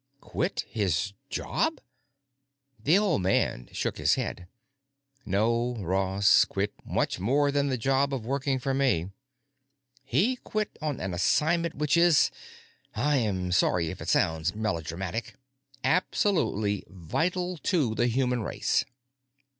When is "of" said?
8.11-8.25